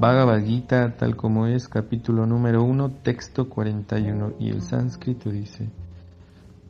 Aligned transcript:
Bhagavad 0.00 0.44
Gita 0.44 0.96
tal 0.96 1.16
como 1.16 1.48
es, 1.48 1.66
capítulo 1.66 2.24
número 2.24 2.62
1, 2.62 3.00
texto 3.02 3.48
41 3.48 4.34
y 4.38 4.50
el 4.50 4.62
sánscrito 4.62 5.28
dice 5.28 5.68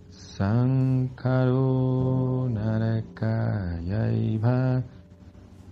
Sankaro 0.09 1.59
Narakayaiva 2.49 4.83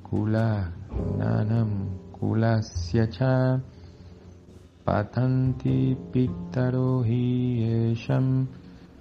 Kula 0.02 0.70
Nanam 1.16 1.96
Kulasya 2.12 3.62
Patanti 4.84 5.96
Pittaro 6.12 7.02
Esham 7.06 8.48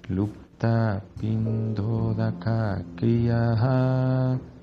Lupta 0.08 1.02
Pindodaka 1.20 2.82
Kriyaha 2.96 4.55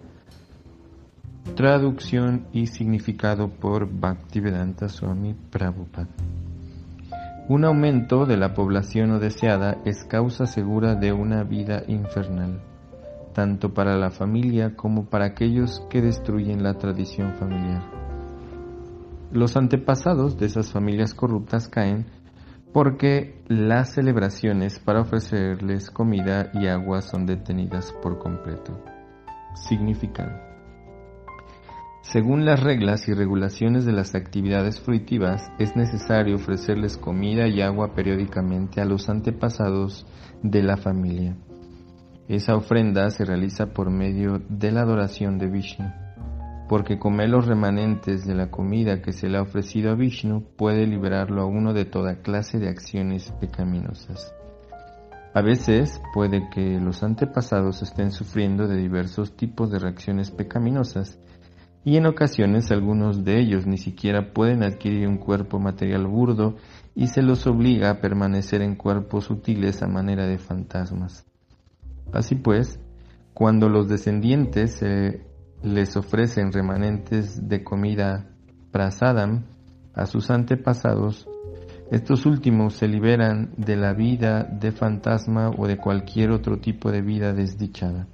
Traducción 1.52 2.48
y 2.52 2.66
significado 2.66 3.48
por 3.48 3.88
Bhaktivedanta 3.88 4.90
Swami 4.90 5.36
Prabhupada. 5.52 6.08
Un 7.48 7.64
aumento 7.66 8.26
de 8.26 8.38
la 8.38 8.56
población 8.56 9.10
no 9.10 9.20
deseada 9.20 9.78
es 9.86 10.04
causa 10.04 10.48
segura 10.48 10.96
de 10.96 11.12
una 11.12 11.44
vida 11.44 11.84
infernal, 11.88 12.60
tanto 13.34 13.72
para 13.72 13.96
la 13.98 14.10
familia 14.10 14.76
como 14.76 15.06
para 15.06 15.26
aquellos 15.26 15.86
que 15.92 16.02
destruyen 16.02 16.64
la 16.64 16.74
tradición 16.80 17.36
familiar. 17.36 17.84
Los 19.32 19.56
antepasados 19.56 20.40
de 20.40 20.48
esas 20.48 20.72
familias 20.72 21.14
corruptas 21.14 21.68
caen 21.68 22.08
porque 22.72 23.44
las 23.48 23.94
celebraciones 23.94 24.80
para 24.80 25.02
ofrecerles 25.02 25.92
comida 25.92 26.50
y 26.56 26.66
agua 26.66 27.02
son 27.02 27.28
detenidas 27.28 27.94
por 28.02 28.18
completo. 28.18 28.84
Significado. 29.54 30.53
Según 32.04 32.44
las 32.44 32.62
reglas 32.62 33.08
y 33.08 33.14
regulaciones 33.14 33.86
de 33.86 33.94
las 33.94 34.14
actividades 34.14 34.78
fruitivas, 34.82 35.50
es 35.58 35.78
necesario 35.78 36.36
ofrecerles 36.36 36.98
comida 36.98 37.48
y 37.48 37.62
agua 37.62 37.96
periódicamente 37.96 38.82
a 38.82 38.86
los 38.86 39.08
antepasados 39.08 40.06
de 40.44 40.64
la 40.64 40.76
familia. 40.76 41.38
Esa 42.28 42.56
ofrenda 42.56 43.10
se 43.10 43.24
realiza 43.24 43.68
por 43.68 43.90
medio 43.90 44.42
de 44.50 44.74
la 44.74 44.82
adoración 44.82 45.38
de 45.38 45.48
Vishnu, 45.48 45.86
porque 46.68 47.00
comer 47.00 47.30
los 47.30 47.48
remanentes 47.48 48.26
de 48.26 48.36
la 48.36 48.52
comida 48.52 49.02
que 49.02 49.14
se 49.14 49.30
le 49.30 49.38
ha 49.38 49.42
ofrecido 49.42 49.92
a 49.92 49.96
Vishnu 49.96 50.44
puede 50.58 50.86
liberarlo 50.86 51.42
a 51.42 51.46
uno 51.46 51.72
de 51.72 51.86
toda 51.86 52.22
clase 52.22 52.60
de 52.60 52.68
acciones 52.68 53.32
pecaminosas. 53.40 54.36
A 55.34 55.42
veces 55.42 56.02
puede 56.14 56.50
que 56.50 56.80
los 56.82 57.02
antepasados 57.02 57.82
estén 57.82 58.12
sufriendo 58.12 58.68
de 58.68 58.76
diversos 58.76 59.36
tipos 59.38 59.72
de 59.72 59.80
reacciones 59.80 60.32
pecaminosas, 60.32 61.18
y 61.86 61.98
en 61.98 62.06
ocasiones 62.06 62.72
algunos 62.72 63.26
de 63.26 63.40
ellos 63.40 63.68
ni 63.68 63.78
siquiera 63.78 64.34
pueden 64.34 64.64
adquirir 64.64 65.08
un 65.08 65.18
cuerpo 65.18 65.60
material 65.60 66.08
burdo 66.08 66.56
y 66.96 67.08
se 67.08 67.22
los 67.22 67.46
obliga 67.48 67.90
a 67.90 68.00
permanecer 68.00 68.62
en 68.62 68.76
cuerpos 68.76 69.26
sutiles 69.26 69.84
a 69.84 69.88
manera 69.88 70.26
de 70.26 70.38
fantasmas. 70.38 71.26
Así 72.14 72.36
pues, 72.36 72.80
cuando 73.34 73.68
los 73.68 73.90
descendientes 73.90 74.82
les 75.62 75.98
ofrecen 75.98 76.52
remanentes 76.52 77.48
de 77.50 77.64
comida 77.64 78.30
prasadam 78.72 79.46
a 79.94 80.06
sus 80.06 80.30
antepasados, 80.30 81.28
estos 81.92 82.26
últimos 82.26 82.76
se 82.76 82.88
liberan 82.88 83.52
de 83.58 83.76
la 83.76 83.94
vida 83.94 84.44
de 84.44 84.72
fantasma 84.72 85.50
o 85.50 85.68
de 85.68 85.78
cualquier 85.78 86.32
otro 86.32 86.58
tipo 86.58 86.92
de 86.92 87.02
vida 87.02 87.34
desdichada. 87.34 88.08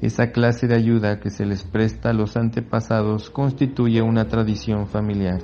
Esa 0.00 0.30
clase 0.30 0.68
de 0.68 0.76
ayuda 0.76 1.18
que 1.18 1.30
se 1.30 1.44
les 1.44 1.64
presta 1.64 2.10
a 2.10 2.12
los 2.12 2.36
antepasados 2.36 3.30
constituye 3.30 4.00
una 4.00 4.28
tradición 4.28 4.86
familiar, 4.86 5.40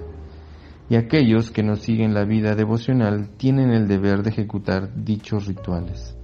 y 0.89 0.95
aquellos 0.95 1.51
que 1.51 1.63
no 1.63 1.75
siguen 1.75 2.15
la 2.15 2.25
vida 2.25 2.55
devocional 2.55 3.31
tienen 3.37 3.71
el 3.71 3.89
deber 3.89 4.23
de 4.23 4.31
ejecutar 4.31 4.95
dichos 4.95 5.47
rituales. 5.47 6.17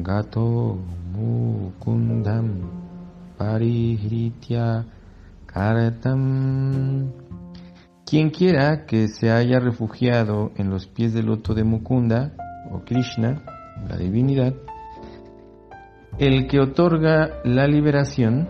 Gato 0.03 0.78
Mukundam 1.16 2.81
quien 8.06 8.29
quiera 8.29 8.85
que 8.85 9.07
se 9.07 9.31
haya 9.31 9.59
refugiado 9.59 10.52
en 10.57 10.69
los 10.69 10.85
pies 10.85 11.13
del 11.13 11.28
loto 11.28 11.53
de 11.53 11.63
Mukunda 11.63 12.34
o 12.72 12.81
Krishna, 12.81 13.44
la 13.88 13.97
divinidad, 13.97 14.53
el 16.19 16.47
que 16.47 16.59
otorga 16.59 17.41
la 17.44 17.68
liberación, 17.68 18.47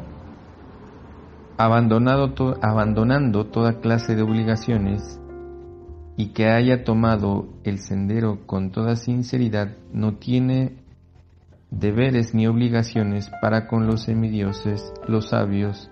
abandonado 1.58 2.34
abandonando 2.62 3.46
toda 3.46 3.80
clase 3.80 4.16
de 4.16 4.24
obligaciones, 4.24 5.20
y 6.18 6.34
que 6.34 6.48
haya 6.48 6.84
tomado 6.84 7.48
el 7.64 7.80
sendero 7.80 8.46
con 8.46 8.72
toda 8.72 8.96
sinceridad, 8.96 9.78
no 9.94 10.16
tiene 10.16 10.81
deberes 11.72 12.36
ni 12.36 12.48
obligaciones 12.48 13.32
para 13.42 13.68
con 13.68 13.88
los 13.88 14.04
semidioses, 14.04 14.94
los 15.08 15.30
sabios, 15.30 15.90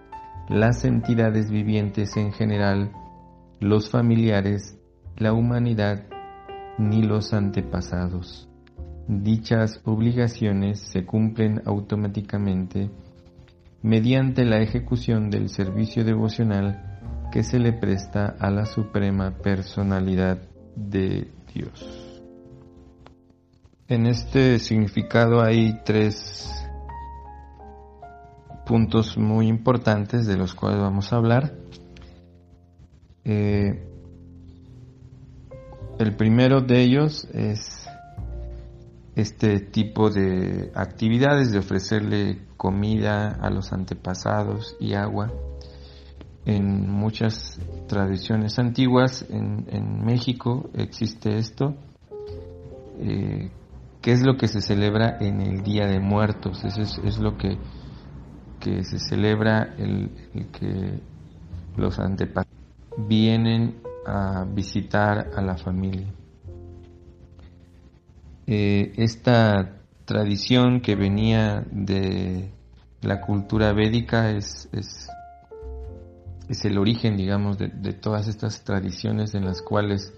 las 0.49 0.83
entidades 0.83 1.49
vivientes 1.49 2.17
en 2.17 2.33
general, 2.33 2.91
los 3.59 3.89
familiares, 3.89 4.77
la 5.15 5.33
humanidad, 5.33 6.05
ni 6.77 7.01
los 7.01 7.33
antepasados. 7.33 8.49
Dichas 9.07 9.81
obligaciones 9.85 10.79
se 10.79 11.05
cumplen 11.05 11.61
automáticamente 11.65 12.91
mediante 13.81 14.45
la 14.45 14.59
ejecución 14.59 15.29
del 15.29 15.49
servicio 15.49 16.03
devocional 16.03 16.99
que 17.31 17.43
se 17.43 17.59
le 17.59 17.73
presta 17.73 18.35
a 18.39 18.51
la 18.51 18.65
suprema 18.65 19.31
personalidad 19.31 20.39
de 20.75 21.31
Dios. 21.53 22.08
En 23.89 24.05
este 24.05 24.59
significado 24.59 25.41
hay 25.41 25.79
tres 25.83 26.47
puntos 28.67 29.17
muy 29.17 29.47
importantes 29.47 30.27
de 30.27 30.37
los 30.37 30.53
cuales 30.53 30.79
vamos 30.79 31.11
a 31.11 31.15
hablar. 31.15 31.55
Eh, 33.25 33.83
el 35.97 36.15
primero 36.15 36.61
de 36.61 36.83
ellos 36.83 37.27
es 37.33 37.89
este 39.15 39.59
tipo 39.59 40.11
de 40.11 40.71
actividades 40.75 41.51
de 41.51 41.57
ofrecerle 41.57 42.45
comida 42.57 43.39
a 43.41 43.49
los 43.49 43.73
antepasados 43.73 44.77
y 44.79 44.93
agua. 44.93 45.33
En 46.45 46.91
muchas 46.91 47.59
tradiciones 47.87 48.59
antiguas 48.59 49.25
en, 49.31 50.05
México 50.05 50.69
existe 50.75 51.39
esto. 51.39 51.73
Eh, 52.99 53.49
¿Qué 54.01 54.11
es 54.13 54.21
lo 54.25 54.37
que 54.37 54.47
se 54.47 54.61
celebra 54.61 55.17
en 55.19 55.41
el 55.41 55.61
Día 55.61 55.85
de 55.85 55.99
Muertos? 55.99 56.63
Eso 56.63 56.81
es, 56.81 57.19
lo 57.19 57.37
que, 57.37 57.57
que, 58.59 58.83
se 58.83 58.97
celebra 58.97 59.75
el, 59.77 60.11
que 60.51 61.01
los 61.75 61.99
antepasados 61.99 62.55
vienen 62.97 63.81
a 64.05 64.45
visitar 64.45 65.31
a 65.35 65.41
la 65.41 65.57
familia. 65.57 66.07
Eh, 68.47 68.93
esta 68.95 69.79
tradición 70.05 70.81
que 70.81 70.95
venía 70.95 71.65
de 71.69 72.51
la 73.01 73.21
cultura 73.21 73.73
védica 73.73 74.31
es, 74.31 74.69
es, 74.71 75.09
es 76.47 76.65
el 76.65 76.77
origen, 76.77 77.15
digamos, 77.15 77.57
de, 77.57 77.93
todas 77.93 78.27
estas 78.27 78.63
tradiciones 78.63 79.35
en 79.35 79.45
las 79.45 79.61
cuales 79.61 80.13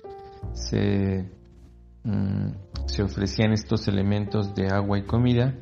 se 0.53 1.29
Mm, 2.03 2.51
se 2.87 3.03
ofrecían 3.03 3.51
estos 3.53 3.87
elementos 3.87 4.55
de 4.55 4.67
agua 4.67 4.97
y 4.97 5.03
comida. 5.03 5.55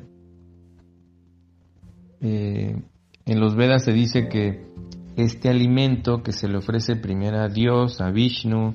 Eh, 2.20 2.82
en 3.26 3.40
los 3.40 3.54
Vedas 3.56 3.84
se 3.84 3.92
dice 3.92 4.28
que 4.28 4.66
este 5.16 5.48
alimento 5.48 6.22
que 6.22 6.32
se 6.32 6.48
le 6.48 6.58
ofrece 6.58 6.96
primero 6.96 7.38
a 7.40 7.48
Dios, 7.48 8.00
a 8.00 8.10
Vishnu, 8.10 8.74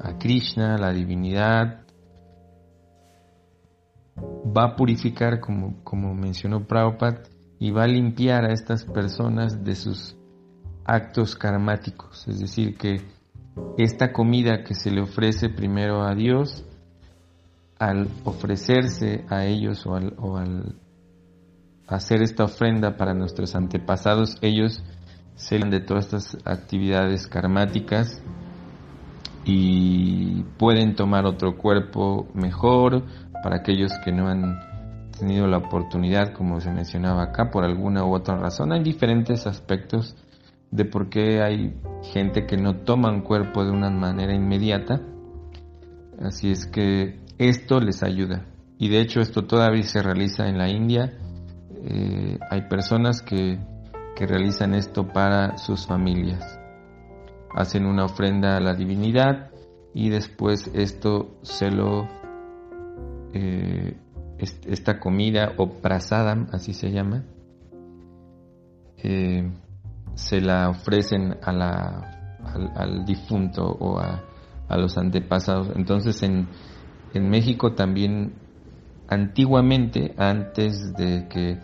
a 0.00 0.18
Krishna, 0.18 0.76
la 0.76 0.92
divinidad, 0.92 1.82
va 4.56 4.64
a 4.64 4.76
purificar, 4.76 5.40
como, 5.40 5.82
como 5.84 6.14
mencionó 6.14 6.66
Prabhupada, 6.66 7.22
y 7.58 7.70
va 7.70 7.84
a 7.84 7.88
limpiar 7.88 8.44
a 8.44 8.52
estas 8.52 8.84
personas 8.84 9.64
de 9.64 9.74
sus 9.74 10.16
actos 10.84 11.36
karmáticos. 11.36 12.26
Es 12.28 12.38
decir, 12.40 12.76
que 12.76 13.00
esta 13.76 14.12
comida 14.12 14.62
que 14.62 14.74
se 14.74 14.90
le 14.90 15.02
ofrece 15.02 15.48
primero 15.48 16.02
a 16.02 16.14
Dios, 16.14 16.64
al 17.78 18.08
ofrecerse 18.24 19.24
a 19.28 19.44
ellos 19.44 19.86
o 19.86 19.94
al, 19.94 20.14
o 20.18 20.36
al 20.36 20.76
hacer 21.86 22.22
esta 22.22 22.44
ofrenda 22.44 22.96
para 22.96 23.14
nuestros 23.14 23.54
antepasados, 23.54 24.36
ellos 24.42 24.82
se 25.36 25.58
de 25.58 25.80
todas 25.80 26.06
estas 26.06 26.36
actividades 26.44 27.28
karmáticas 27.28 28.22
y 29.44 30.42
pueden 30.58 30.96
tomar 30.96 31.26
otro 31.26 31.56
cuerpo 31.56 32.28
mejor 32.34 33.04
para 33.42 33.58
aquellos 33.58 33.92
que 34.04 34.12
no 34.12 34.28
han 34.28 34.58
tenido 35.16 35.46
la 35.46 35.58
oportunidad, 35.58 36.32
como 36.32 36.60
se 36.60 36.70
mencionaba 36.72 37.22
acá, 37.22 37.50
por 37.50 37.64
alguna 37.64 38.04
u 38.04 38.14
otra 38.14 38.36
razón. 38.36 38.72
Hay 38.72 38.82
diferentes 38.82 39.46
aspectos 39.46 40.16
de 40.70 40.84
por 40.84 41.08
qué 41.08 41.40
hay 41.40 41.80
gente 42.12 42.44
que 42.46 42.56
no 42.56 42.80
toma 42.80 43.10
un 43.10 43.22
cuerpo 43.22 43.64
de 43.64 43.70
una 43.70 43.90
manera 43.90 44.34
inmediata. 44.34 45.00
Así 46.20 46.50
es 46.50 46.66
que 46.66 47.27
esto 47.38 47.80
les 47.80 48.02
ayuda. 48.02 48.44
Y 48.78 48.88
de 48.88 49.00
hecho 49.00 49.20
esto 49.20 49.44
todavía 49.44 49.82
se 49.82 50.02
realiza 50.02 50.48
en 50.48 50.58
la 50.58 50.68
India. 50.68 51.12
Eh, 51.84 52.38
hay 52.50 52.62
personas 52.68 53.22
que, 53.22 53.58
que 54.14 54.26
realizan 54.26 54.74
esto 54.74 55.08
para 55.08 55.58
sus 55.58 55.86
familias. 55.86 56.58
Hacen 57.54 57.86
una 57.86 58.04
ofrenda 58.04 58.56
a 58.56 58.60
la 58.60 58.74
divinidad 58.74 59.50
y 59.94 60.10
después 60.10 60.70
esto 60.74 61.38
se 61.42 61.70
lo... 61.70 62.08
Eh, 63.32 63.96
esta 64.38 65.00
comida 65.00 65.54
o 65.56 65.68
prasadam, 65.80 66.46
así 66.52 66.72
se 66.72 66.92
llama, 66.92 67.24
eh, 69.02 69.50
se 70.14 70.40
la 70.40 70.68
ofrecen 70.70 71.36
a 71.42 71.52
la, 71.52 72.36
al, 72.76 73.04
difunto 73.04 73.64
o 73.64 73.98
a, 73.98 74.22
a, 74.68 74.76
los 74.76 74.96
antepasados. 74.96 75.70
Entonces 75.74 76.22
en, 76.22 76.48
en 77.14 77.28
México 77.28 77.74
también 77.74 78.34
antiguamente, 79.08 80.14
antes 80.16 80.92
de 80.94 81.26
que 81.28 81.58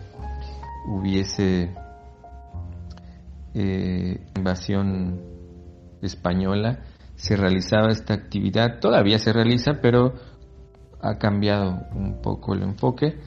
hubiese 0.89 1.75
eh, 3.55 4.27
invasión 4.37 5.21
española, 6.03 6.81
se 7.17 7.37
realizaba 7.37 7.91
esta 7.91 8.15
actividad, 8.15 8.81
todavía 8.81 9.19
se 9.19 9.33
realiza, 9.33 9.81
pero 9.81 10.15
ha 11.01 11.19
cambiado 11.19 11.87
un 11.95 12.21
poco 12.21 12.55
el 12.55 12.63
enfoque. 12.63 13.19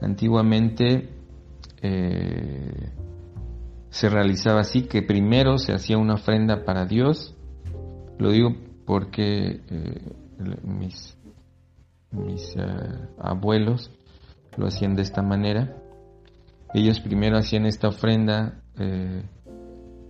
Antiguamente 0.00 1.10
eh, 1.82 2.90
se 3.90 4.08
realizaba 4.08 4.60
así, 4.60 4.82
que 4.82 5.02
primero 5.02 5.58
se 5.58 5.72
hacía 5.72 5.98
una 5.98 6.14
ofrenda 6.14 6.64
para 6.64 6.86
Dios. 6.86 7.34
Lo 8.18 8.30
digo 8.30 8.54
porque 8.84 9.60
eh, 9.68 10.12
mis, 10.64 11.16
mis 12.16 12.56
eh, 12.56 12.62
abuelos 13.18 13.90
lo 14.56 14.66
hacían 14.66 14.94
de 14.94 15.02
esta 15.02 15.22
manera. 15.22 15.76
Ellos 16.74 17.00
primero 17.00 17.38
hacían 17.38 17.66
esta 17.66 17.88
ofrenda 17.88 18.60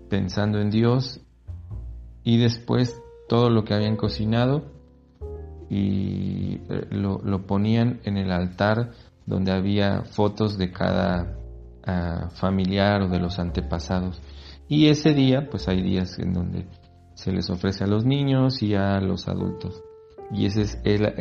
pensando 0.08 0.60
en 0.60 0.70
Dios 0.70 1.20
y 2.24 2.38
después 2.38 3.00
todo 3.28 3.50
lo 3.50 3.64
que 3.64 3.74
habían 3.74 3.96
cocinado 3.96 4.64
y 5.68 6.60
eh, 6.68 6.86
lo, 6.90 7.46
ponían 7.46 8.00
en 8.04 8.16
el 8.16 8.30
altar 8.30 8.92
donde 9.26 9.52
había 9.52 10.02
fotos 10.02 10.56
de 10.58 10.70
cada 10.70 11.36
ah, 11.84 12.30
familiar 12.34 13.02
o 13.02 13.08
de 13.08 13.18
los 13.18 13.38
antepasados. 13.38 14.20
Y 14.68 14.88
ese 14.88 15.14
día, 15.14 15.48
pues 15.50 15.68
hay 15.68 15.82
días 15.82 16.18
en 16.18 16.32
donde 16.32 16.66
se 17.14 17.32
les 17.32 17.50
ofrece 17.50 17.84
a 17.84 17.86
los 17.86 18.04
niños 18.04 18.62
y 18.62 18.74
a 18.74 19.00
los 19.00 19.28
adultos. 19.28 19.82
Y 20.32 20.46
esa 20.46 20.62
es 20.62 21.00
la, 21.00 21.14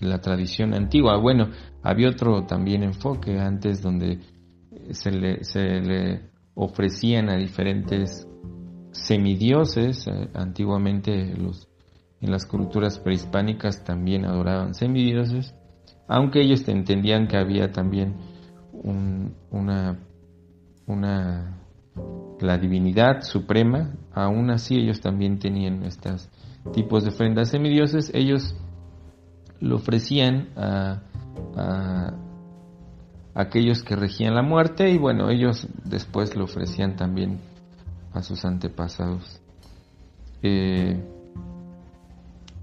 la, 0.00 0.20
tradición 0.20 0.74
antigua. 0.74 1.18
Bueno, 1.18 1.50
había 1.82 2.08
otro 2.08 2.44
también 2.44 2.82
enfoque 2.82 3.38
antes 3.38 3.80
donde 3.80 4.18
se 4.90 5.10
le, 5.10 5.44
se 5.44 5.60
le 5.60 6.30
ofrecían 6.54 7.30
a 7.30 7.36
diferentes 7.36 8.28
semidioses. 8.92 10.06
Eh, 10.08 10.28
antiguamente 10.34 11.34
los, 11.36 11.68
en 12.20 12.30
las 12.30 12.46
culturas 12.46 12.98
prehispánicas 12.98 13.84
también 13.84 14.24
adoraban 14.24 14.74
semidioses, 14.74 15.54
aunque 16.08 16.40
ellos 16.42 16.66
entendían 16.68 17.28
que 17.28 17.36
había 17.36 17.70
también 17.70 18.16
una, 19.50 19.98
una, 20.86 21.58
la 22.40 22.58
divinidad 22.58 23.22
suprema, 23.22 23.94
aún 24.12 24.50
así 24.50 24.76
ellos 24.76 25.00
también 25.00 25.38
tenían 25.38 25.82
estos 25.84 26.28
tipos 26.72 27.04
de 27.04 27.10
ofrendas 27.10 27.50
semidioses, 27.50 28.10
ellos 28.14 28.54
lo 29.60 29.76
ofrecían 29.76 30.48
a, 30.56 31.02
aquellos 33.34 33.82
que 33.82 33.96
regían 33.96 34.34
la 34.34 34.42
muerte 34.42 34.90
y 34.90 34.98
bueno, 34.98 35.30
ellos 35.30 35.66
después 35.84 36.34
lo 36.36 36.44
ofrecían 36.44 36.96
también 36.96 37.40
a 38.12 38.22
sus 38.22 38.44
antepasados. 38.44 39.40
Eh, 40.42 41.00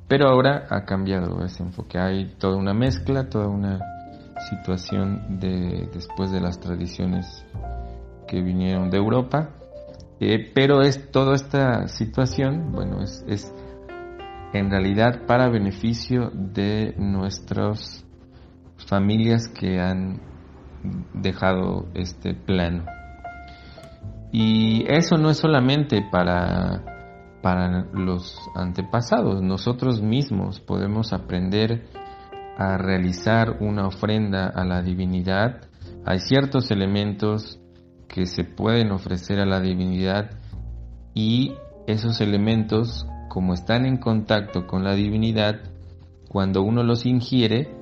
pero 0.07 0.29
ahora 0.29 0.67
ha 0.69 0.85
cambiado 0.85 1.43
ese 1.43 1.63
enfoque. 1.63 1.97
Hay 1.97 2.35
toda 2.37 2.57
una 2.57 2.73
mezcla, 2.73 3.29
toda 3.29 3.47
una 3.47 3.79
situación 4.49 5.39
de 5.39 5.89
después 5.93 6.31
de 6.31 6.41
las 6.41 6.59
tradiciones 6.59 7.45
que 8.27 8.41
vinieron 8.41 8.89
de 8.89 8.97
Europa. 8.97 9.49
Eh, 10.19 10.51
pero 10.53 10.81
es 10.81 11.11
toda 11.11 11.35
esta 11.35 11.87
situación, 11.87 12.71
bueno, 12.71 13.01
es, 13.01 13.25
es 13.27 13.53
en 14.57 14.69
realidad 14.69 15.25
para 15.27 15.49
beneficio 15.49 16.31
de 16.33 16.95
nuestras 16.97 18.05
familias 18.87 19.47
que 19.47 19.79
han 19.79 20.21
dejado 21.13 21.87
este 21.93 22.33
plano. 22.33 22.85
Y 24.31 24.85
eso 24.87 25.17
no 25.17 25.29
es 25.29 25.37
solamente 25.37 26.05
para 26.11 26.95
para 27.45 27.85
los 27.93 28.35
antepasados. 28.55 29.39
Nosotros 29.43 30.01
mismos 30.01 30.59
podemos 30.59 31.13
aprender 31.13 31.85
a 32.57 32.75
realizar 32.75 33.57
una 33.59 33.85
ofrenda 33.85 34.47
a 34.47 34.65
la 34.65 34.81
divinidad. 34.81 35.61
Hay 36.07 36.21
ciertos 36.21 36.71
elementos 36.71 37.59
que 38.07 38.25
se 38.25 38.45
pueden 38.45 38.91
ofrecer 38.91 39.39
a 39.39 39.45
la 39.45 39.59
divinidad 39.59 40.31
y 41.13 41.53
esos 41.85 42.19
elementos, 42.19 43.05
como 43.35 43.53
están 43.53 43.85
en 43.85 43.97
contacto 43.97 44.65
con 44.65 44.85
la 44.85 44.95
divinidad, 44.95 45.55
cuando 46.29 46.61
uno 46.61 46.83
los 46.83 47.05
ingiere, 47.05 47.75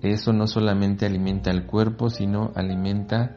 eso 0.00 0.32
no 0.32 0.46
solamente 0.46 1.04
alimenta 1.04 1.50
el 1.50 1.66
cuerpo, 1.66 2.08
sino 2.08 2.50
alimenta 2.54 3.36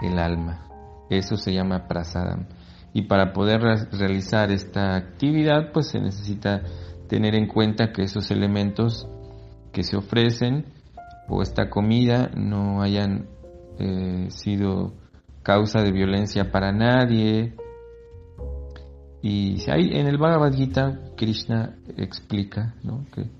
el 0.00 0.20
alma. 0.20 0.68
Eso 1.10 1.36
se 1.36 1.52
llama 1.52 1.88
prasadam 1.88 2.46
y 2.92 3.08
para 3.08 3.32
poder 3.32 3.60
realizar 3.90 4.52
esta 4.52 4.94
actividad 4.94 5.72
pues 5.72 5.88
se 5.88 5.98
necesita 5.98 6.62
tener 7.08 7.34
en 7.34 7.48
cuenta 7.48 7.90
que 7.90 8.04
esos 8.04 8.30
elementos 8.30 9.08
que 9.72 9.82
se 9.82 9.96
ofrecen 9.96 10.66
o 11.28 11.42
esta 11.42 11.70
comida 11.70 12.30
no 12.36 12.82
hayan 12.82 13.26
eh, 13.80 14.26
sido 14.28 14.92
causa 15.42 15.82
de 15.82 15.90
violencia 15.90 16.52
para 16.52 16.70
nadie 16.70 17.56
y 19.22 19.70
ahí 19.70 19.90
en 19.92 20.08
el 20.08 20.18
Bhagavad 20.18 20.52
Gita 20.52 20.98
Krishna 21.16 21.76
explica 21.96 22.74
que, 23.14 23.30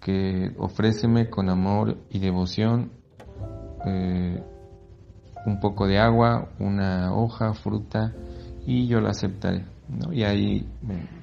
que 0.00 0.54
ofréceme 0.58 1.30
con 1.30 1.48
amor 1.48 1.96
y 2.10 2.18
devoción 2.18 2.90
eh, 3.86 4.42
un 5.46 5.60
poco 5.60 5.86
de 5.86 5.98
agua, 5.98 6.50
una 6.58 7.14
hoja, 7.14 7.54
fruta, 7.54 8.12
y 8.66 8.86
yo 8.86 9.00
la 9.00 9.10
aceptaré. 9.10 9.64
¿no? 9.88 10.12
Y 10.12 10.22
ahí, 10.22 10.66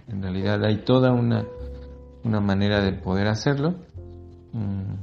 en 0.07 0.21
realidad, 0.21 0.63
hay 0.63 0.83
toda 0.83 1.11
una, 1.11 1.45
una 2.23 2.39
manera 2.39 2.81
de 2.81 2.93
poder 2.93 3.27
hacerlo. 3.27 3.75
Mm, 4.53 4.93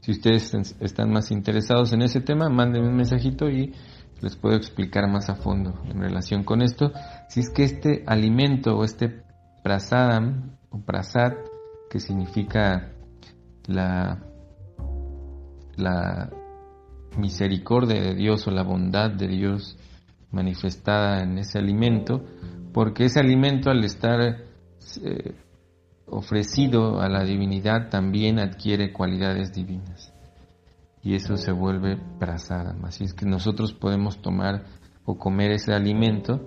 si 0.00 0.12
ustedes 0.12 0.54
están 0.80 1.10
más 1.10 1.30
interesados 1.30 1.92
en 1.92 2.02
ese 2.02 2.20
tema, 2.20 2.48
mándenme 2.48 2.88
un 2.88 2.96
mensajito 2.96 3.48
y 3.48 3.72
les 4.20 4.36
puedo 4.36 4.56
explicar 4.56 5.08
más 5.08 5.28
a 5.30 5.36
fondo 5.36 5.74
en 5.86 6.00
relación 6.00 6.44
con 6.44 6.62
esto. 6.62 6.92
Si 7.28 7.40
es 7.40 7.50
que 7.50 7.64
este 7.64 8.04
alimento 8.06 8.76
o 8.76 8.84
este 8.84 9.22
prasadam 9.62 10.56
o 10.70 10.80
prasad, 10.80 11.32
que 11.90 12.00
significa 12.00 12.92
la, 13.66 14.22
la 15.76 16.30
misericordia 17.16 18.00
de 18.00 18.14
Dios 18.14 18.46
o 18.46 18.50
la 18.50 18.62
bondad 18.62 19.10
de 19.10 19.28
Dios 19.28 19.78
manifestada 20.30 21.22
en 21.22 21.38
ese 21.38 21.58
alimento, 21.58 22.24
porque 22.72 23.06
ese 23.06 23.20
alimento 23.20 23.70
al 23.70 23.84
estar 23.84 24.20
eh, 24.20 25.34
ofrecido 26.06 27.00
a 27.00 27.08
la 27.08 27.24
divinidad 27.24 27.88
también 27.88 28.38
adquiere 28.38 28.92
cualidades 28.92 29.52
divinas. 29.52 30.12
Y 31.08 31.14
eso 31.14 31.38
se 31.38 31.52
vuelve 31.52 31.96
prasadam. 32.18 32.84
Así 32.84 33.04
es 33.04 33.14
que 33.14 33.24
nosotros 33.24 33.72
podemos 33.72 34.20
tomar 34.20 34.66
o 35.06 35.16
comer 35.16 35.52
ese 35.52 35.72
alimento 35.72 36.38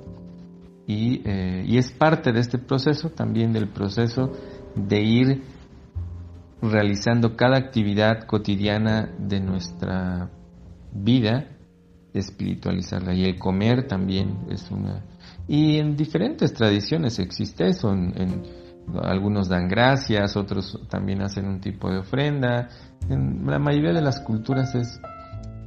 y, 0.85 1.27
eh, 1.27 1.65
y 1.65 1.79
es 1.79 1.91
parte 1.91 2.31
de 2.31 2.41
este 2.41 2.59
proceso, 2.59 3.09
también 3.09 3.53
del 3.53 3.69
proceso 3.69 4.33
de 4.75 5.01
ir 5.01 5.41
realizando 6.61 7.35
cada 7.35 7.57
actividad 7.57 8.27
cotidiana 8.27 9.09
de 9.17 9.39
nuestra 9.39 10.29
vida, 10.93 11.57
espiritualizarla. 12.13 13.15
Y 13.15 13.25
el 13.25 13.39
comer 13.39 13.87
también 13.87 14.45
es 14.51 14.69
una... 14.69 15.03
Y 15.47 15.79
en 15.79 15.95
diferentes 15.95 16.53
tradiciones 16.53 17.17
existe 17.17 17.67
eso. 17.67 17.95
Algunos 19.01 19.47
dan 19.47 19.67
gracias, 19.67 20.35
otros 20.35 20.79
también 20.89 21.21
hacen 21.21 21.45
un 21.45 21.59
tipo 21.59 21.89
de 21.89 21.99
ofrenda. 21.99 22.67
En 23.09 23.45
la 23.45 23.59
mayoría 23.59 23.93
de 23.93 24.01
las 24.01 24.19
culturas 24.19 24.75
es, 24.75 24.99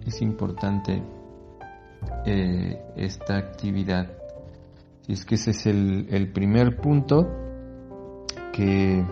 es 0.06 0.21
importante 0.23 1.02
eh, 2.26 2.80
esta 2.97 3.37
actividad. 3.37 4.11
Y 5.06 5.12
es 5.12 5.25
que 5.25 5.35
ese 5.37 5.50
es 5.50 5.66
el, 5.66 6.06
el 6.11 6.33
primer 6.33 6.76
punto 6.76 7.28
que 8.52 9.04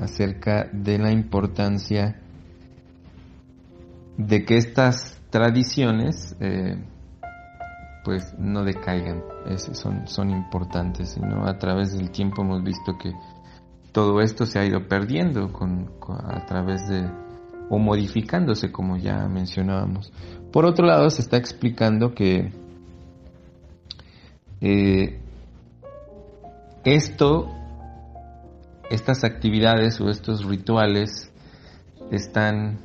acerca 0.00 0.68
de 0.72 0.98
la 0.98 1.12
importancia 1.12 2.20
de 4.16 4.44
que 4.44 4.56
estas 4.56 5.20
tradiciones 5.30 6.36
eh, 6.40 6.76
pues 8.04 8.34
no 8.38 8.64
decaigan, 8.64 9.22
son, 9.72 10.06
son 10.08 10.30
importantes, 10.30 11.16
¿no? 11.18 11.46
A 11.46 11.58
través 11.58 11.96
del 11.96 12.10
tiempo 12.10 12.42
hemos 12.42 12.62
visto 12.62 12.98
que 12.98 13.12
todo 13.92 14.20
esto 14.20 14.46
se 14.46 14.58
ha 14.58 14.64
ido 14.64 14.88
perdiendo 14.88 15.52
con, 15.52 15.90
a 16.08 16.44
través 16.46 16.88
de 16.88 17.08
o 17.68 17.78
modificándose 17.78 18.72
como 18.72 18.96
ya 18.96 19.28
mencionábamos. 19.28 20.12
Por 20.52 20.66
otro 20.66 20.86
lado 20.86 21.08
se 21.10 21.22
está 21.22 21.36
explicando 21.36 22.12
que 22.14 22.52
eh, 24.60 25.20
esto 26.84 27.48
estas 28.90 29.24
actividades 29.24 30.00
o 30.00 30.10
estos 30.10 30.44
rituales 30.44 31.32
están 32.10 32.78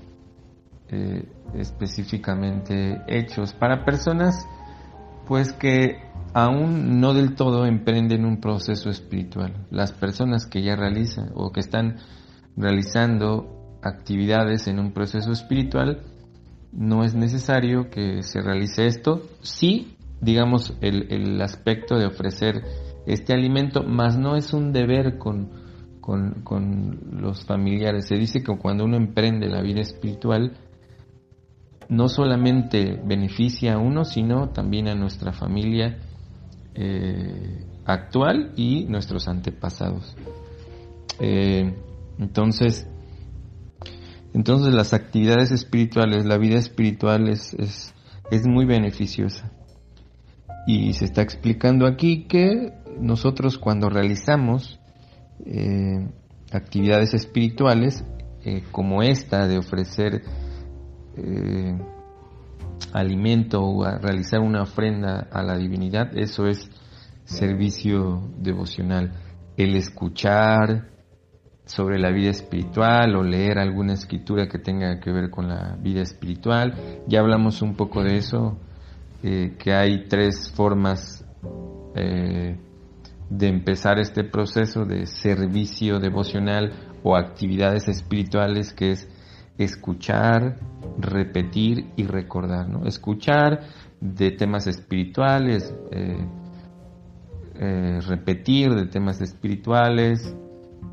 eh, 0.89 1.27
específicamente 1.55 3.01
hechos 3.07 3.53
para 3.53 3.83
personas 3.83 4.47
pues 5.27 5.53
que 5.53 6.01
aún 6.34 7.00
no 7.00 7.13
del 7.13 7.36
todo 7.36 7.65
emprenden 7.65 8.25
un 8.25 8.39
proceso 8.39 8.89
espiritual. 8.89 9.65
Las 9.69 9.91
personas 9.91 10.46
que 10.46 10.62
ya 10.62 10.75
realizan 10.75 11.31
o 11.36 11.51
que 11.51 11.60
están 11.60 11.98
realizando 12.55 13.79
actividades 13.84 14.67
en 14.67 14.79
un 14.79 14.91
proceso 14.91 15.31
espiritual, 15.31 16.01
no 16.72 17.03
es 17.03 17.15
necesario 17.15 17.89
que 17.89 18.24
se 18.24 18.41
realice 18.41 18.86
esto. 18.88 19.22
Sí, 19.41 19.96
digamos, 20.22 20.75
el, 20.81 21.12
el 21.12 21.41
aspecto 21.41 21.98
de 21.98 22.05
ofrecer 22.05 22.63
este 23.05 23.34
alimento, 23.34 23.84
más 23.84 24.17
no 24.17 24.36
es 24.36 24.53
un 24.53 24.74
deber 24.74 25.17
con, 25.17 25.50
con, 26.01 27.00
los 27.22 27.46
familiares. 27.46 28.07
Se 28.07 28.15
dice 28.15 28.43
que 28.43 28.57
cuando 28.57 28.86
uno 28.86 28.98
emprende 28.98 29.48
la 29.48 29.62
vida 29.62 29.81
espiritual, 29.81 30.57
no 31.89 32.10
solamente 32.10 33.00
beneficia 33.03 33.75
a 33.75 33.77
uno, 33.77 34.03
sino 34.03 34.50
también 34.50 34.88
a 34.88 34.96
nuestra 34.96 35.32
familia 35.32 35.98
eh, 36.75 37.65
actual 37.86 38.51
y 38.56 38.86
nuestros 38.86 39.27
antepasados. 39.27 40.15
Eh, 41.20 41.74
entonces, 42.20 42.88
entonces 44.34 44.74
las 44.74 44.94
actividades 44.94 45.51
espirituales, 45.51 46.25
la 46.25 46.38
vida 46.38 46.58
espiritual 46.58 47.29
es, 47.29 47.53
es, 47.53 48.48
muy 48.48 48.65
beneficiosa. 48.65 49.51
Y 50.67 50.91
se 50.94 51.06
está 51.06 51.22
explicando 51.22 51.88
aquí 51.88 52.25
que 52.27 52.74
nosotros 53.00 53.58
cuando 53.58 53.89
realizamos 53.89 54.79
eh, 55.46 56.10
actividades 56.51 57.13
espirituales 57.13 58.03
como 58.72 59.03
esta 59.03 59.46
de 59.46 59.58
ofrecer 59.58 60.22
eh, 61.17 61.77
alimento 62.93 63.63
o 63.63 63.83
realizar 63.83 64.39
una 64.39 64.62
ofrenda 64.62 65.27
a 65.31 65.43
la 65.43 65.57
divinidad, 65.57 66.17
eso 66.17 66.47
es 66.47 66.69
servicio 67.24 68.21
devocional. 68.38 69.12
El 69.57 69.75
escuchar 69.75 70.89
sobre 71.65 72.00
la 72.00 72.12
vida 72.12 72.29
espiritual 72.29 73.15
o 73.15 73.24
leer 73.24 73.59
alguna 73.59 73.93
escritura 73.93 74.47
que 74.47 74.59
tenga 74.59 75.00
que 75.00 75.12
ver 75.12 75.29
con 75.29 75.50
la 75.50 75.75
vida 75.81 76.01
espiritual. 76.01 77.03
Ya 77.07 77.19
hablamos 77.19 77.62
un 77.62 77.75
poco 77.75 78.03
de 78.03 78.17
eso, 78.17 78.57
que 79.21 79.74
hay 79.74 80.07
tres 80.07 80.50
formas 80.55 81.25
de 83.29 83.47
empezar 83.47 84.00
este 84.00 84.24
proceso 84.24 84.86
de 84.86 85.05
servicio 85.05 86.00
devocional 86.00 86.71
o 87.03 87.15
actividades 87.15 87.88
espirituales 87.88 88.74
que 88.74 88.91
es 88.91 89.09
escuchar, 89.57 90.59
repetir 90.98 91.92
y 91.96 92.06
recordar, 92.06 92.68
¿no? 92.68 92.86
Escuchar 92.86 93.62
de 94.00 94.32
temas 94.32 94.68
espirituales, 94.68 95.74
eh, 95.92 96.27
eh, 97.56 98.00
repetir 98.08 98.74
de 98.75 98.86
temas 98.88 99.22
espirituales 99.22 100.36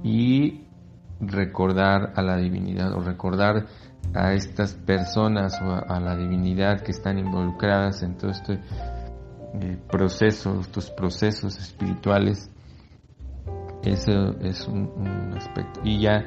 y 0.03 0.63
recordar 1.21 2.13
a 2.17 2.23
la 2.23 2.37
divinidad 2.37 2.93
o 2.93 3.01
recordar 3.01 3.67
a 4.15 4.33
estas 4.35 4.75
personas 4.75 5.61
o 5.63 5.73
a 5.73 6.01
la 6.01 6.17
divinidad 6.17 6.83
que 6.83 6.93
están 6.93 7.19
involucradas 7.19 8.03
en 8.03 8.17
todo 8.17 8.31
este 8.31 8.61
procesos, 9.89 10.67
estos 10.67 10.91
procesos 10.91 11.59
espirituales, 11.59 12.51
eso 13.83 14.31
es 14.41 14.67
un, 14.67 15.35
aspecto. 15.37 15.81
Y 15.85 16.01
ya 16.01 16.25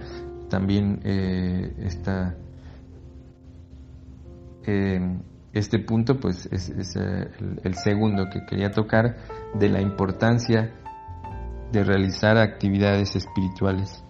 también 0.50 1.02
eh, 1.04 1.74
está 1.80 2.36
eh, 4.68 5.00
este 5.54 5.80
punto, 5.80 6.20
pues 6.20 6.48
es, 6.52 6.70
eh, 6.96 7.32
el, 7.64 7.74
segundo 7.76 8.26
que 8.30 8.46
quería 8.46 8.72
tocar 8.72 9.18
de 9.56 9.70
la 9.70 9.82
importancia 9.82 10.74
de 11.72 11.84
realizar 11.84 12.38
actividades 12.38 13.16
espirituales. 13.16 14.04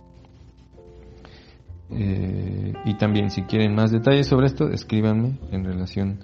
y 1.89 2.97
también 2.97 3.29
si 3.29 3.43
quieren 3.43 3.73
más 3.73 3.91
detalles 3.91 4.27
sobre 4.27 4.47
esto, 4.47 4.69
escríbanme 4.69 5.39
en 5.51 5.63
relación 5.63 6.19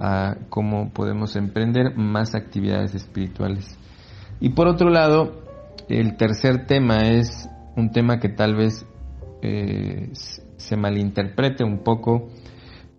a 0.00 0.36
cómo 0.48 0.90
podemos 0.90 1.36
emprender 1.36 1.96
más 1.96 2.34
actividades 2.34 2.94
espirituales. 2.94 3.78
Y 4.40 4.50
por 4.50 4.68
otro 4.68 4.90
lado, 4.90 5.42
el 5.88 6.16
tercer 6.16 6.66
tema 6.66 7.08
es 7.08 7.48
un 7.76 7.90
tema 7.90 8.18
que 8.18 8.28
tal 8.28 8.54
vez 8.54 8.86
eh, 9.42 10.10
se 10.12 10.76
malinterprete 10.76 11.64
un 11.64 11.78
poco 11.78 12.28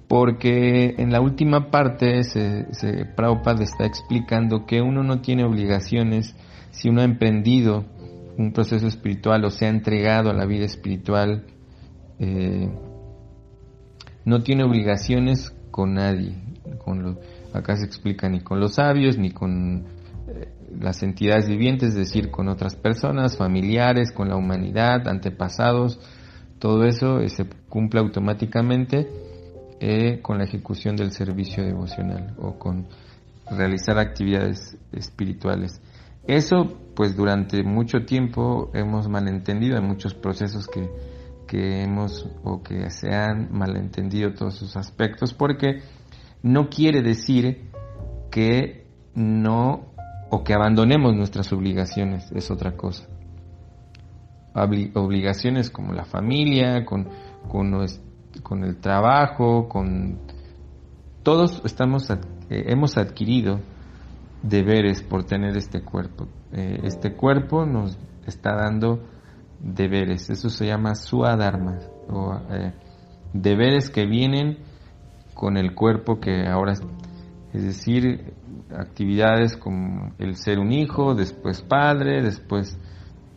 porque 0.07 0.95
en 0.97 1.11
la 1.11 1.19
última 1.19 1.69
parte 1.69 2.23
se, 2.23 2.73
se, 2.73 3.05
Prabhupada 3.05 3.63
está 3.63 3.85
explicando 3.85 4.65
que 4.65 4.81
uno 4.81 5.03
no 5.03 5.21
tiene 5.21 5.43
obligaciones 5.43 6.35
si 6.71 6.89
uno 6.89 7.01
ha 7.01 7.05
emprendido 7.05 7.85
un 8.37 8.53
proceso 8.53 8.87
espiritual 8.87 9.43
o 9.45 9.49
se 9.49 9.65
ha 9.65 9.69
entregado 9.69 10.29
a 10.29 10.33
la 10.33 10.45
vida 10.45 10.65
espiritual, 10.65 11.45
eh, 12.19 12.69
no 14.25 14.43
tiene 14.43 14.63
obligaciones 14.63 15.55
con 15.71 15.95
nadie 15.95 16.35
con 16.77 17.19
acá 17.53 17.75
se 17.75 17.85
explica 17.85 18.29
ni 18.29 18.41
con 18.41 18.59
los 18.59 18.75
sabios, 18.75 19.17
ni 19.17 19.31
con 19.31 19.85
eh, 20.27 20.49
las 20.79 21.01
entidades 21.03 21.47
vivientes, 21.47 21.89
es 21.89 21.95
decir, 21.95 22.29
con 22.29 22.49
otras 22.49 22.75
personas, 22.75 23.37
familiares, 23.37 24.11
con 24.11 24.29
la 24.29 24.35
humanidad, 24.35 25.07
antepasados, 25.07 25.99
todo 26.59 26.85
eso 26.85 27.19
eh, 27.19 27.29
se 27.29 27.45
cumple 27.69 27.99
automáticamente 27.99 29.07
eh, 29.79 30.21
con 30.21 30.37
la 30.37 30.45
ejecución 30.45 30.95
del 30.95 31.11
servicio 31.11 31.63
devocional 31.63 32.35
o 32.39 32.57
con 32.57 32.87
realizar 33.49 33.97
actividades 33.97 34.77
espirituales. 34.91 35.81
Eso, 36.25 36.77
pues 36.95 37.15
durante 37.15 37.63
mucho 37.63 37.99
tiempo 38.05 38.69
hemos 38.73 39.07
malentendido 39.07 39.77
en 39.77 39.85
muchos 39.85 40.13
procesos 40.13 40.67
que, 40.67 40.89
que 41.47 41.83
hemos 41.83 42.27
o 42.43 42.61
que 42.61 42.89
se 42.89 43.13
han 43.13 43.51
malentendido 43.51 44.33
todos 44.33 44.55
sus 44.55 44.75
aspectos, 44.75 45.33
porque 45.33 45.81
no 46.43 46.69
quiere 46.69 47.01
decir 47.01 47.69
que 48.29 48.85
no 49.15 49.93
o 50.29 50.43
que 50.43 50.53
abandonemos 50.53 51.15
nuestras 51.15 51.51
obligaciones, 51.53 52.31
es 52.33 52.51
otra 52.51 52.75
cosa. 52.75 53.07
Obligaciones 54.53 55.69
como 55.69 55.93
la 55.93 56.03
familia, 56.03 56.83
con, 56.83 57.07
con, 57.47 57.71
el 58.63 58.77
trabajo, 58.77 59.67
con 59.67 60.19
todos 61.23 61.61
estamos, 61.65 62.09
eh, 62.09 62.17
hemos 62.49 62.97
adquirido 62.97 63.59
deberes 64.41 65.01
por 65.03 65.25
tener 65.25 65.57
este 65.57 65.81
cuerpo. 65.81 66.27
Eh, 66.53 66.79
este 66.83 67.13
cuerpo 67.13 67.65
nos 67.65 67.97
está 68.25 68.55
dando 68.55 69.03
deberes, 69.59 70.29
eso 70.29 70.49
se 70.49 70.67
llama 70.67 70.95
suadharma, 70.95 71.79
o 72.09 72.33
eh, 72.51 72.73
deberes 73.33 73.89
que 73.89 74.05
vienen 74.05 74.59
con 75.33 75.57
el 75.57 75.75
cuerpo 75.75 76.19
que 76.19 76.47
ahora, 76.47 76.73
es 77.53 77.63
decir, 77.63 78.33
actividades 78.73 79.57
como 79.57 80.13
el 80.19 80.35
ser 80.35 80.59
un 80.59 80.71
hijo, 80.71 81.13
después 81.13 81.61
padre, 81.61 82.21
después 82.21 82.79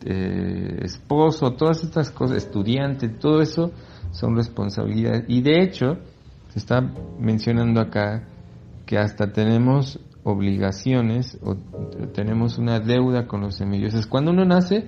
esposo, 0.03 1.53
todas 1.53 1.83
estas 1.83 2.09
cosas, 2.09 2.37
estudiante, 2.37 3.07
todo 3.09 3.41
eso 3.41 3.71
son 4.11 4.35
responsabilidades. 4.35 5.25
Y 5.27 5.41
de 5.41 5.61
hecho, 5.63 5.97
se 6.49 6.59
está 6.59 6.81
mencionando 7.19 7.79
acá 7.81 8.27
que 8.85 8.97
hasta 8.97 9.31
tenemos 9.31 9.99
obligaciones 10.23 11.39
o 11.41 11.55
tenemos 12.13 12.57
una 12.57 12.79
deuda 12.79 13.27
con 13.27 13.41
los 13.41 13.55
semidioses. 13.55 14.05
Cuando 14.05 14.31
uno 14.31 14.45
nace, 14.45 14.85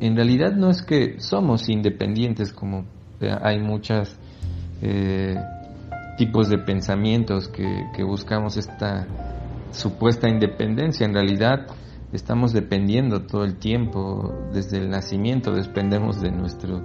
en 0.00 0.16
realidad 0.16 0.52
no 0.52 0.70
es 0.70 0.82
que 0.82 1.20
somos 1.20 1.68
independientes 1.68 2.52
como 2.52 2.84
eh, 3.20 3.34
hay 3.42 3.60
muchos 3.60 4.16
eh, 4.82 5.36
tipos 6.18 6.48
de 6.48 6.58
pensamientos 6.58 7.48
que, 7.48 7.86
que 7.94 8.02
buscamos 8.02 8.56
esta 8.56 9.06
supuesta 9.70 10.28
independencia. 10.28 11.06
En 11.06 11.14
realidad 11.14 11.66
estamos 12.12 12.52
dependiendo 12.52 13.22
todo 13.22 13.44
el 13.44 13.56
tiempo, 13.56 14.32
desde 14.52 14.78
el 14.78 14.90
nacimiento 14.90 15.52
dependemos 15.52 16.20
de 16.20 16.30
nuestro 16.30 16.82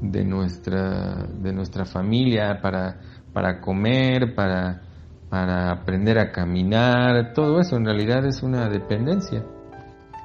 de 0.00 0.24
nuestra 0.24 1.26
de 1.26 1.52
nuestra 1.52 1.84
familia 1.84 2.60
para 2.60 3.00
para 3.32 3.60
comer, 3.60 4.34
para 4.34 4.82
para 5.28 5.72
aprender 5.72 6.18
a 6.18 6.30
caminar, 6.30 7.32
todo 7.34 7.60
eso 7.60 7.76
en 7.76 7.84
realidad 7.84 8.24
es 8.26 8.42
una 8.42 8.68
dependencia. 8.68 9.44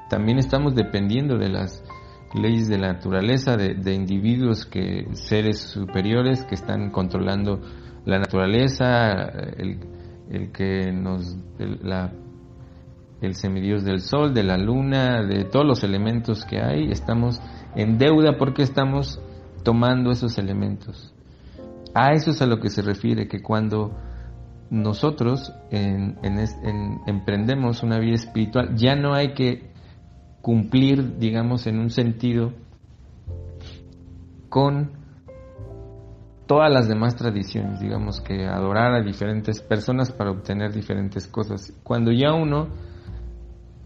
También 0.08 0.38
estamos 0.38 0.74
dependiendo 0.74 1.38
de 1.38 1.48
las 1.48 1.82
leyes 2.34 2.68
de 2.68 2.78
la 2.78 2.94
naturaleza, 2.94 3.56
de, 3.56 3.94
individuos 3.94 4.64
que, 4.64 5.06
seres 5.12 5.60
superiores 5.60 6.44
que 6.44 6.54
están 6.54 6.90
controlando 6.90 7.60
la 8.04 8.18
naturaleza, 8.18 9.12
el, 9.58 10.50
que 10.52 10.92
nos, 10.92 11.36
el, 11.58 11.80
la, 11.82 12.12
el 13.20 13.34
semidios 13.34 13.84
del 13.84 14.00
sol, 14.00 14.32
de 14.32 14.44
la 14.44 14.56
luna, 14.56 15.22
de 15.22 15.44
todos 15.44 15.66
los 15.66 15.84
elementos 15.84 16.44
que 16.44 16.60
hay, 16.60 16.90
estamos 16.90 17.40
en 17.74 17.98
deuda 17.98 18.36
porque 18.38 18.62
estamos 18.62 19.20
tomando 19.62 20.10
esos 20.10 20.38
elementos. 20.38 21.14
A 21.94 22.12
eso 22.12 22.30
es 22.30 22.40
a 22.42 22.46
lo 22.46 22.58
que 22.60 22.70
se 22.70 22.82
refiere, 22.82 23.28
que 23.28 23.42
cuando 23.42 23.96
nosotros 24.70 25.52
emprendemos 27.06 27.82
una 27.82 27.98
vida 27.98 28.14
espiritual, 28.14 28.74
ya 28.74 28.96
no 28.96 29.14
hay 29.14 29.34
que 29.34 29.70
cumplir, 30.40 31.18
digamos, 31.18 31.66
en 31.66 31.78
un 31.78 31.90
sentido 31.90 32.52
con 34.48 34.92
todas 36.46 36.72
las 36.72 36.88
demás 36.88 37.16
tradiciones, 37.16 37.80
digamos 37.80 38.20
que 38.20 38.46
adorar 38.46 38.92
a 38.94 39.02
diferentes 39.02 39.60
personas 39.60 40.10
para 40.10 40.30
obtener 40.30 40.72
diferentes 40.72 41.26
cosas. 41.26 41.72
Cuando 41.82 42.10
ya 42.10 42.34
uno 42.34 42.68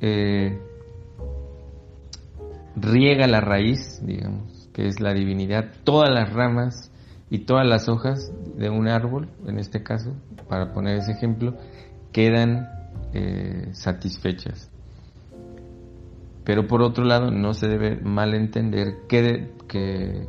eh, 0.01 0.61
riega 2.77 3.27
la 3.27 3.41
raíz, 3.41 4.01
digamos, 4.05 4.56
que 4.77 4.89
es 4.89 5.01
la 5.01 5.15
divinidad, 5.15 5.73
todas 5.85 6.11
las 6.11 6.35
ramas 6.35 6.93
y 7.31 7.47
todas 7.47 7.67
las 7.67 7.89
hojas 7.89 8.31
de 8.59 8.69
un 8.69 8.89
árbol, 8.89 9.31
en 9.47 9.59
este 9.59 9.83
caso, 9.83 10.13
para 10.51 10.75
poner 10.75 10.99
ese 10.99 11.13
ejemplo, 11.13 11.57
quedan 12.13 12.69
eh, 13.15 13.71
satisfechas. 13.73 14.71
Pero 16.45 16.67
por 16.67 16.83
otro 16.83 17.07
lado, 17.07 17.31
no 17.31 17.55
se 17.55 17.69
debe 17.69 17.99
malentender 18.03 19.07
que, 19.09 19.55
que, 19.67 20.29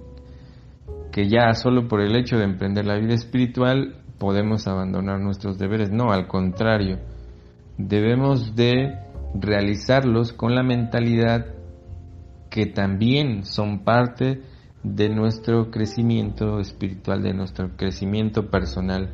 que 1.12 1.28
ya 1.28 1.54
solo 1.54 1.90
por 1.90 2.00
el 2.00 2.16
hecho 2.16 2.38
de 2.38 2.46
emprender 2.46 2.86
la 2.86 2.96
vida 2.96 3.16
espiritual 3.16 3.98
podemos 4.18 4.66
abandonar 4.66 5.20
nuestros 5.20 5.58
deberes. 5.58 5.92
No, 5.92 6.14
al 6.14 6.30
contrario, 6.30 7.00
debemos 7.78 8.56
de 8.56 8.98
realizarlos 9.36 10.32
con 10.32 10.56
la 10.56 10.64
mentalidad 10.64 11.57
que 12.58 12.66
también 12.66 13.46
son 13.46 13.84
parte 13.84 14.42
de 14.82 15.10
nuestro 15.10 15.70
crecimiento 15.70 16.60
espiritual, 16.60 17.22
de 17.22 17.32
nuestro 17.32 17.78
crecimiento 17.78 18.50
personal. 18.50 19.12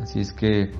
Así 0.00 0.18
es 0.18 0.32
que 0.32 0.72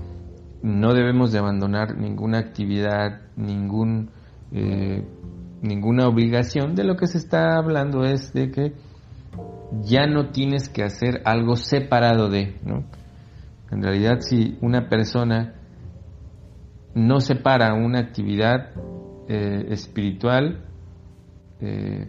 no 0.61 0.93
debemos 0.93 1.31
de 1.31 1.39
abandonar 1.39 1.97
ninguna 1.97 2.41
actividad, 2.41 3.21
ningún, 3.37 4.11
eh, 4.51 5.07
ninguna 5.63 6.09
obligación. 6.09 6.75
De 6.75 6.83
lo 6.83 6.97
que 6.97 7.07
se 7.07 7.19
está 7.19 7.57
hablando 7.59 8.03
es 8.03 8.33
de 8.33 8.51
que 8.51 8.73
ya 9.83 10.09
no 10.09 10.31
tienes 10.31 10.69
que 10.69 10.83
hacer 10.83 11.23
algo 11.25 11.55
separado 11.55 12.29
de, 12.29 12.57
¿no? 12.65 12.83
En 13.71 13.85
realidad, 13.85 14.19
si 14.19 14.59
una 14.63 14.89
persona 14.89 15.55
no 16.97 17.21
separa 17.21 17.73
una 17.73 18.01
actividad 18.01 18.71
eh, 19.29 19.67
espiritual 19.69 20.72
eh, 21.63 22.09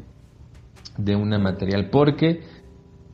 de 0.97 1.15
una 1.15 1.39
material, 1.39 1.89
porque 1.89 2.41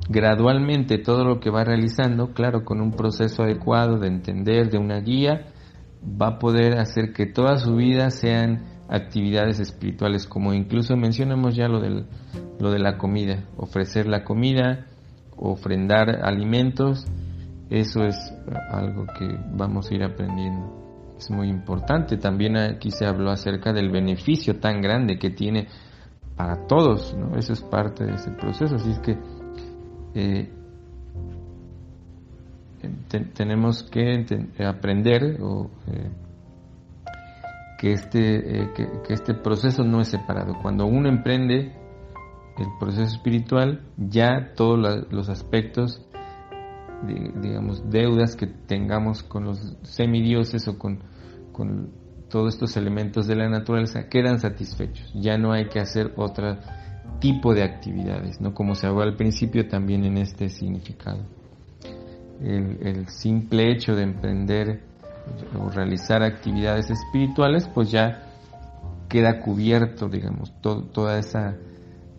gradualmente 0.10 0.98
todo 0.98 1.24
lo 1.24 1.40
que 1.40 1.50
va 1.50 1.64
realizando, 1.64 2.34
claro, 2.34 2.64
con 2.64 2.82
un 2.82 2.92
proceso 2.92 3.44
adecuado 3.44 3.98
de 3.98 4.08
entender, 4.08 4.70
de 4.70 4.78
una 4.78 5.00
guía, 5.00 5.48
va 6.04 6.28
a 6.28 6.40
poder 6.40 6.80
hacer 6.80 7.14
que 7.14 7.26
toda 7.26 7.58
su 7.58 7.76
vida 7.76 8.10
sean 8.10 8.66
actividades 8.90 9.60
espirituales, 9.60 10.26
como 10.26 10.54
incluso 10.54 10.96
mencionamos 10.98 11.56
ya 11.56 11.68
lo, 11.68 11.80
del, 11.80 12.08
lo 12.60 12.72
de 12.72 12.80
la 12.80 12.98
comida, 12.98 13.44
ofrecer 13.58 14.08
la 14.08 14.24
comida, 14.24 14.88
ofrendar 15.38 16.26
alimentos, 16.26 17.06
eso 17.70 18.04
es 18.04 18.16
algo 18.72 19.06
que 19.18 19.28
vamos 19.54 19.92
a 19.92 19.96
ir 19.96 20.04
aprendiendo. 20.04 21.16
Es 21.18 21.30
muy 21.30 21.50
importante. 21.50 22.18
También 22.18 22.58
aquí 22.58 22.92
se 22.92 23.06
habló 23.06 23.30
acerca 23.30 23.74
del 23.74 23.92
beneficio 23.92 24.60
tan 24.60 24.82
grande 24.82 25.20
que 25.20 25.30
tiene 25.30 25.68
para 26.40 26.56
todos, 26.68 27.14
¿no? 27.18 27.36
Eso 27.36 27.52
es 27.52 27.62
parte 27.62 28.06
de 28.06 28.14
ese 28.14 28.32
proceso. 28.32 28.76
Así 28.76 28.92
es 28.92 29.00
que 29.00 29.18
eh, 30.14 30.50
tenemos 33.34 33.84
que 33.84 34.26
aprender 34.66 35.38
o, 35.42 35.70
eh, 35.88 36.10
que, 37.78 37.92
este, 37.92 38.62
eh, 38.62 38.70
que, 38.74 39.14
este 39.14 39.34
proceso 39.34 39.84
no 39.84 40.00
es 40.00 40.08
separado. 40.08 40.54
Cuando 40.62 40.86
uno 40.86 41.10
emprende 41.10 41.74
el 42.58 42.68
proceso 42.80 43.18
espiritual, 43.18 43.82
ya 43.98 44.54
todos 44.56 45.08
los 45.12 45.28
aspectos, 45.28 46.08
digamos, 47.04 47.90
deudas 47.90 48.38
que 48.38 48.48
tengamos 48.48 49.24
con 49.24 49.44
los 49.44 49.76
semidioses 49.84 50.70
o 50.70 50.80
con, 50.80 51.00
con 51.52 51.92
todos 52.30 52.54
estos 52.54 52.78
elementos 52.78 53.28
de 53.28 53.36
la 53.36 53.50
naturaleza 53.50 54.08
quedan 54.08 54.40
satisfechos. 54.40 55.12
Ya 55.16 55.38
no 55.38 55.52
hay 55.52 55.68
que 55.68 55.80
hacer 55.80 56.14
otro 56.16 56.58
tipo 57.20 57.54
de 57.54 57.64
actividades, 57.64 58.40
¿no? 58.40 58.54
Como 58.54 58.76
se 58.76 58.88
habló 58.88 59.02
al 59.02 59.16
principio 59.16 59.68
también 59.68 60.06
en 60.06 60.18
este 60.18 60.50
significado. 60.50 61.24
El, 62.42 63.08
simple 63.10 63.72
hecho 63.72 63.96
de 63.96 64.04
emprender 64.04 64.82
o 65.60 65.70
realizar 65.70 66.24
actividades 66.24 66.90
espirituales, 66.90 67.68
pues 67.74 67.92
ya 67.92 68.24
queda 69.10 69.42
cubierto, 69.42 70.08
digamos, 70.08 70.54
toda 70.62 71.20
esa 71.20 71.58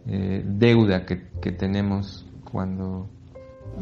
eh, 0.07 0.43
deuda 0.45 1.07
que, 1.07 1.17
tenemos 1.53 2.27
cuando 2.45 3.09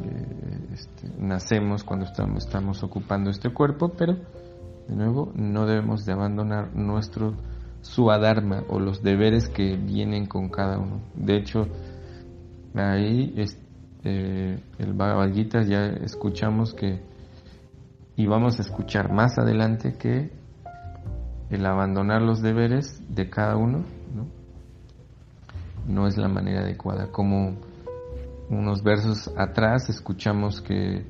eh, 0.04 0.68
este, 0.74 1.10
nacemos, 1.18 1.82
cuando 1.82 2.06
estamos, 2.06 2.44
estamos 2.44 2.82
ocupando 2.84 3.30
este 3.30 3.50
cuerpo, 3.50 3.92
pero 3.96 4.16
de 4.88 4.96
nuevo, 4.96 5.30
no 5.34 5.66
debemos 5.66 6.06
de 6.06 6.12
abandonar 6.12 6.74
nuestro 6.74 7.34
suadharma 7.82 8.64
o 8.68 8.80
los 8.80 9.02
deberes 9.02 9.48
que 9.48 9.76
vienen 9.76 10.26
con 10.26 10.48
cada 10.48 10.78
uno. 10.78 11.02
De 11.14 11.36
hecho, 11.36 11.68
ahí 12.74 13.34
eh, 14.04 14.58
el 14.78 14.92
Bhagavad 14.94 15.32
Gita 15.32 15.62
ya 15.62 15.86
escuchamos 15.86 16.72
que, 16.72 17.02
y 18.16 18.26
vamos 18.26 18.58
a 18.58 18.62
escuchar 18.62 19.12
más 19.12 19.38
adelante 19.38 19.94
que 19.98 20.30
el 21.50 21.66
abandonar 21.66 22.22
los 22.22 22.40
deberes 22.40 23.02
de 23.08 23.28
cada 23.28 23.56
uno 23.56 23.84
no, 24.14 24.26
no 25.86 26.06
es 26.06 26.16
la 26.16 26.28
manera 26.28 26.60
adecuada. 26.60 27.12
Como 27.12 27.56
unos 28.48 28.82
versos 28.82 29.30
atrás 29.36 29.90
escuchamos 29.90 30.62
que, 30.62 31.04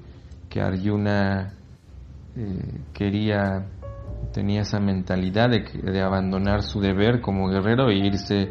que 0.48 0.60
Arjuna 0.60 1.54
eh, 2.40 2.80
quería, 2.92 3.66
tenía 4.32 4.60
esa 4.60 4.78
mentalidad 4.78 5.50
de, 5.50 5.64
de, 5.82 6.00
abandonar 6.00 6.62
su 6.62 6.80
deber 6.80 7.20
como 7.20 7.48
guerrero 7.48 7.90
e 7.90 7.96
irse 7.96 8.50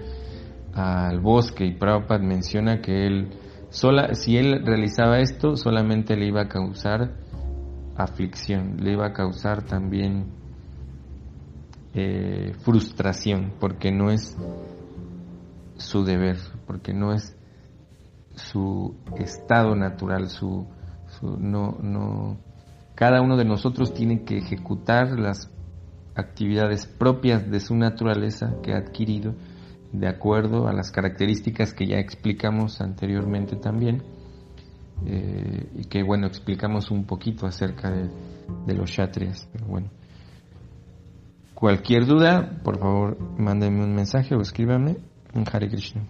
al 0.73 1.21
bosque. 1.21 1.65
Y 1.65 1.73
Prabhupada 1.75 2.19
menciona 2.19 2.81
que 2.81 3.07
él, 3.07 3.29
sola, 3.69 4.13
si 4.13 4.35
él 4.35 4.65
realizaba 4.65 5.19
esto, 5.19 5.55
solamente 5.55 6.17
le 6.17 6.27
iba 6.27 6.41
a 6.41 6.47
causar 6.49 7.13
aflicción, 7.95 8.75
le 8.77 8.91
iba 8.91 9.07
a 9.07 9.13
causar 9.13 9.63
también 9.63 10.27
eh, 11.93 12.53
frustración, 12.59 13.53
porque 13.57 13.91
no 13.91 14.11
es 14.11 14.37
su 15.77 16.03
deber, 16.03 16.37
porque 16.65 16.93
no 16.93 17.13
es 17.13 17.37
su 18.35 18.95
estado 19.17 19.75
natural, 19.75 20.27
su, 20.27 20.67
no, 21.23 21.77
no, 21.81 22.37
cada 22.97 23.21
uno 23.21 23.37
de 23.37 23.45
nosotros 23.45 23.93
tiene 23.93 24.23
que 24.23 24.39
ejecutar 24.39 25.19
las 25.19 25.51
actividades 26.15 26.87
propias 26.87 27.47
de 27.47 27.59
su 27.59 27.75
naturaleza 27.75 28.55
que 28.63 28.73
ha 28.73 28.77
adquirido 28.77 29.35
de 29.91 30.07
acuerdo 30.07 30.67
a 30.67 30.73
las 30.73 30.91
características 30.91 31.75
que 31.75 31.85
ya 31.85 31.97
explicamos 31.97 32.81
anteriormente 32.81 33.55
también 33.55 34.01
eh, 35.05 35.69
y 35.75 35.85
que 35.85 36.01
bueno 36.01 36.25
explicamos 36.25 36.89
un 36.89 37.05
poquito 37.05 37.45
acerca 37.45 37.91
de, 37.91 38.73
los 38.73 38.89
shatrias 38.89 39.47
pero 39.53 39.67
bueno. 39.67 39.91
Cualquier 41.53 42.07
duda 42.07 42.59
por 42.63 42.79
favor 42.79 43.15
mándenme 43.37 43.83
un 43.83 43.93
mensaje 43.93 44.33
o 44.33 44.41
escríbame 44.41 44.97
en 45.35 45.43
Hare 45.47 45.69
Krishna 45.69 46.01